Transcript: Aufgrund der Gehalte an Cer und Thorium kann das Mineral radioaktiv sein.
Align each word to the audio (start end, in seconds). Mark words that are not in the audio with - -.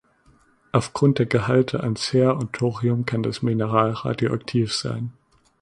Aufgrund 0.71 1.19
der 1.19 1.27
Gehalte 1.27 1.83
an 1.83 1.95
Cer 1.95 2.35
und 2.35 2.53
Thorium 2.53 3.05
kann 3.05 3.21
das 3.21 3.43
Mineral 3.43 3.91
radioaktiv 3.91 4.73
sein. 4.73 5.13